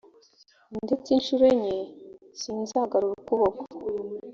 [0.85, 1.75] ndetse incuro enye
[2.39, 3.61] sinzagarura ukuboko